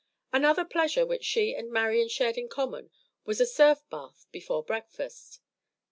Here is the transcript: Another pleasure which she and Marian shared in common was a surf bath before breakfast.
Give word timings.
Another 0.33 0.65
pleasure 0.65 1.05
which 1.05 1.23
she 1.23 1.53
and 1.53 1.69
Marian 1.71 2.07
shared 2.07 2.35
in 2.35 2.49
common 2.49 2.89
was 3.23 3.39
a 3.39 3.45
surf 3.45 3.83
bath 3.91 4.25
before 4.31 4.63
breakfast. 4.63 5.41